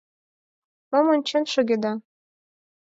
[0.91, 1.93] Мом ончен шогеда?